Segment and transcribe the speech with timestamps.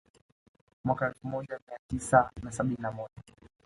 [0.85, 3.13] Mwaka elfu moja Mia tisa na sabini na moja